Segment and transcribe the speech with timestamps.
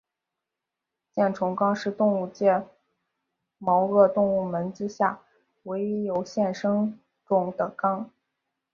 [1.13, 2.65] 箭虫纲是动物界
[3.59, 5.21] 毛颚动物门之下
[5.61, 8.09] 唯一有现生种的纲。